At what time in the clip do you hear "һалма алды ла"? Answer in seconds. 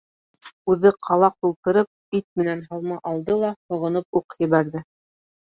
2.73-3.53